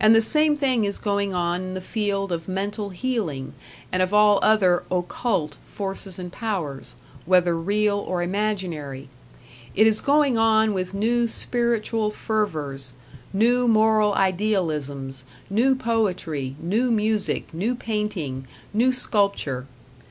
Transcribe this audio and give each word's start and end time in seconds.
And 0.00 0.14
the 0.14 0.22
same 0.22 0.56
thing 0.56 0.86
is 0.86 0.98
going 0.98 1.34
on 1.34 1.60
in 1.60 1.74
the 1.74 1.82
field 1.82 2.32
of 2.32 2.48
mental 2.48 2.88
healing, 2.88 3.52
and 3.92 4.00
of 4.02 4.14
all 4.14 4.38
other 4.42 4.84
"occult" 4.90 5.58
forces 5.66 6.18
and 6.18 6.32
powers, 6.32 6.94
whether 7.26 7.54
real 7.54 7.98
or 7.98 8.22
imaginary. 8.22 9.10
It 9.74 9.86
is 9.86 10.00
going 10.00 10.38
on 10.38 10.72
with 10.72 10.94
new 10.94 11.28
spiritual 11.28 12.10
fervors, 12.10 12.94
new 13.34 13.68
moral 13.68 14.14
idealisms, 14.14 15.24
new 15.50 15.74
poetry, 15.74 16.56
new 16.58 16.90
music, 16.90 17.52
new 17.52 17.74
painting, 17.74 18.46
new 18.72 18.90
sculpture. 18.92 19.66